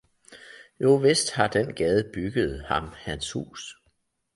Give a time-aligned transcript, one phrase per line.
[0.79, 3.75] Jo vist har den gade bygget ham hans hus